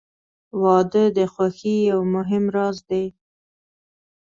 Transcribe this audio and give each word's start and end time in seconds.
•واده 0.61 1.03
د 1.17 1.19
خوښۍ 1.33 1.77
یو 1.91 1.99
مهم 2.15 2.43
راز 2.55 2.77
دی. 2.89 3.05